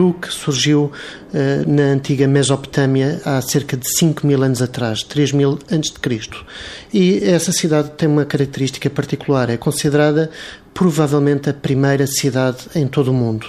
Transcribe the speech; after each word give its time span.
Uruk 0.00 0.32
surgiu 0.32 0.90
uh, 1.32 1.70
na 1.70 1.82
antiga 1.82 2.26
Mesopotâmia 2.26 3.20
há 3.24 3.40
cerca 3.42 3.76
de 3.76 3.88
5 3.98 4.26
mil 4.26 4.42
anos 4.42 4.62
atrás, 4.62 5.02
3 5.02 5.32
mil 5.32 5.58
antes 5.70 5.90
de 5.90 5.98
Cristo. 5.98 6.44
E 6.92 7.18
essa 7.22 7.52
cidade 7.52 7.90
tem 7.90 8.08
uma 8.08 8.24
característica 8.24 8.88
particular, 8.88 9.50
é 9.50 9.56
considerada 9.56 10.30
provavelmente 10.72 11.50
a 11.50 11.52
primeira 11.54 12.06
cidade 12.06 12.58
em 12.74 12.86
todo 12.86 13.08
o 13.08 13.14
mundo. 13.14 13.46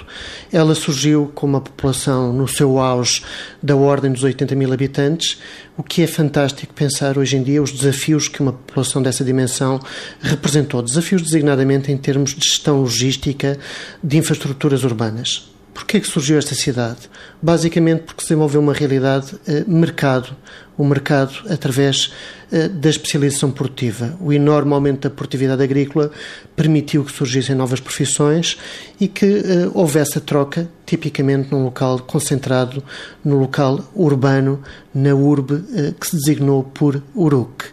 Ela 0.52 0.76
surgiu 0.76 1.32
com 1.34 1.46
uma 1.46 1.62
população 1.62 2.34
no 2.34 2.48
seu 2.48 2.80
auge 2.80 3.24
da 3.62 3.76
ordem 3.76 4.12
dos 4.12 4.24
80 4.24 4.56
mil 4.56 4.74
habitantes, 4.74 5.40
o 5.78 5.84
que 5.84 6.02
é 6.02 6.08
fantástico 6.08 6.74
pensar 6.74 7.18
hoje 7.18 7.38
em 7.38 7.44
dia 7.44 7.62
os 7.62 7.72
desafios 7.72 8.28
que 8.28 8.42
uma 8.42 8.54
população 8.54 9.02
dessa 9.02 9.24
dimensão 9.24 9.80
representou. 10.20 10.82
Desafios 10.82 11.22
designadamente 11.22 11.92
em 11.92 11.98
termos 11.98 12.36
de 12.36 12.46
gestão 12.46 12.82
logística 12.82 13.58
de 14.04 14.18
infraestruturas 14.18 14.84
urbanas. 14.84 15.52
Porquê 15.82 16.00
que 16.00 16.08
surgiu 16.08 16.38
esta 16.38 16.54
cidade? 16.54 17.10
Basicamente 17.42 18.04
porque 18.04 18.22
se 18.22 18.28
desenvolveu 18.28 18.62
uma 18.62 18.72
realidade 18.72 19.34
eh, 19.48 19.64
mercado, 19.68 20.38
o 20.78 20.86
mercado 20.86 21.34
através 21.50 22.14
eh, 22.52 22.68
da 22.68 22.88
especialização 22.88 23.50
produtiva. 23.50 24.16
O 24.22 24.32
enorme 24.32 24.74
aumento 24.74 25.10
da 25.10 25.10
produtividade 25.10 25.64
agrícola 25.64 26.12
permitiu 26.56 27.04
que 27.04 27.12
surgissem 27.12 27.56
novas 27.56 27.80
profissões 27.80 28.60
e 29.00 29.08
que 29.08 29.26
eh, 29.26 29.72
houvesse 29.74 30.20
a 30.20 30.22
troca, 30.22 30.70
tipicamente 30.86 31.52
num 31.52 31.64
local 31.64 32.00
concentrado, 32.02 32.84
no 33.26 33.40
local 33.40 33.84
urbano, 33.96 34.62
na 34.94 35.16
urbe 35.16 35.64
eh, 35.76 35.94
que 36.00 36.06
se 36.06 36.16
designou 36.16 36.64
por 36.64 37.02
Uruk. 37.16 37.66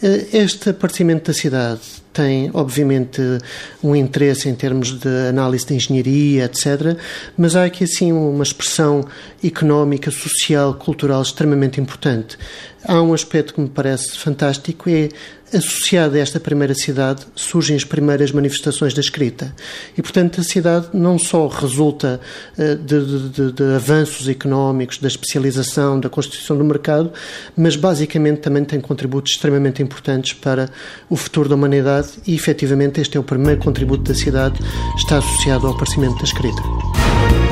Eh, 0.00 0.28
este 0.32 0.70
aparecimento 0.70 1.26
da 1.26 1.34
cidade 1.34 1.80
tem, 2.18 2.50
obviamente, 2.52 3.22
um 3.80 3.94
interesse 3.94 4.48
em 4.48 4.54
termos 4.56 4.98
de 4.98 5.28
análise 5.28 5.64
de 5.64 5.74
engenharia, 5.74 6.46
etc., 6.46 6.98
mas 7.36 7.54
há 7.54 7.64
aqui, 7.64 7.84
assim, 7.84 8.10
uma 8.10 8.42
expressão 8.42 9.06
económica, 9.42 10.10
social, 10.10 10.74
cultural 10.74 11.22
extremamente 11.22 11.80
importante. 11.80 12.36
Há 12.84 13.00
um 13.00 13.14
aspecto 13.14 13.54
que 13.54 13.60
me 13.60 13.68
parece 13.68 14.18
fantástico, 14.18 14.90
é 14.90 15.10
associado 15.54 16.16
a 16.16 16.18
esta 16.18 16.38
primeira 16.38 16.74
cidade 16.74 17.26
surgem 17.34 17.76
as 17.76 17.84
primeiras 17.84 18.32
manifestações 18.32 18.94
da 18.94 19.00
escrita. 19.00 19.54
E, 19.96 20.02
portanto, 20.02 20.40
a 20.40 20.44
cidade 20.44 20.88
não 20.92 21.18
só 21.18 21.46
resulta 21.46 22.20
uh, 22.56 22.76
de, 22.76 23.30
de, 23.30 23.52
de, 23.52 23.74
avanços 23.74 24.28
económicos, 24.28 24.98
da 24.98 25.08
especialização, 25.08 25.98
da 25.98 26.08
constituição 26.08 26.56
do 26.56 26.64
mercado, 26.64 27.12
mas 27.56 27.76
basicamente 27.76 28.40
também 28.40 28.64
tem 28.64 28.80
contributos 28.80 29.32
extremamente 29.32 29.82
importantes 29.82 30.32
para 30.32 30.70
o 31.08 31.16
futuro 31.16 31.48
da 31.48 31.54
humanidade 31.54 32.08
e, 32.26 32.34
efetivamente, 32.34 33.00
este 33.00 33.16
é 33.16 33.20
o 33.20 33.24
primeiro 33.24 33.60
contributo 33.60 34.02
da 34.02 34.14
cidade, 34.14 34.58
está 34.96 35.18
associado 35.18 35.66
ao 35.66 35.72
aparecimento 35.72 36.16
da 36.16 36.24
escrita. 36.24 37.47